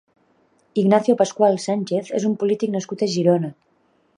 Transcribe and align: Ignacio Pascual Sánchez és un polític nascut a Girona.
Ignacio 0.83 1.13
Pascual 1.21 1.59
Sánchez 1.67 2.09
és 2.21 2.25
un 2.31 2.33
polític 2.45 2.75
nascut 2.77 3.05
a 3.05 3.11
Girona. 3.17 3.53